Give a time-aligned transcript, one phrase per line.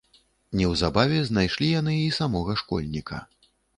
[0.61, 3.21] Неўзабаве знайшлі яны і самога школьніка.